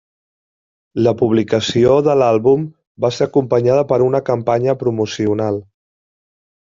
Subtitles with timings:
[1.07, 2.63] La publicació de l'àlbum
[3.05, 5.61] va ser acompanyada per una campanya promocional.